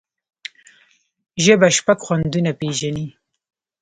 [1.43, 3.05] ژبه شپږ خوندونه پېژني.